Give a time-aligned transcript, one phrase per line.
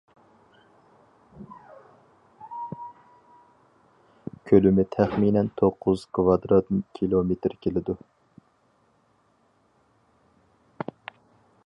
[4.51, 7.97] كۆلىمى تەخمىنەن توققۇز كىۋادرات كىلومېتىر كېلىدۇ.